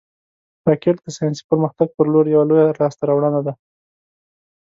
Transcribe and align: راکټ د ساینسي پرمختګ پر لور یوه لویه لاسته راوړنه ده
راکټ 0.67 0.95
د 1.03 1.07
ساینسي 1.17 1.43
پرمختګ 1.49 1.87
پر 1.95 2.05
لور 2.13 2.25
یوه 2.33 2.45
لویه 2.49 2.67
لاسته 2.79 3.03
راوړنه 3.09 3.39
ده 3.47 3.53